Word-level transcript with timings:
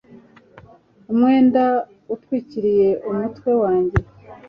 Umwenda 1.11 1.63
utwikiriye 2.15 2.89
umutwe 3.09 3.51
wanjye 3.61 3.99